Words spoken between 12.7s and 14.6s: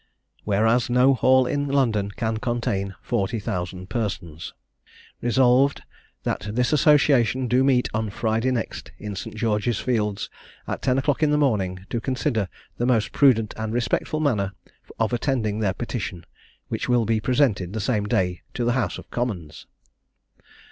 the most prudent and respectful manner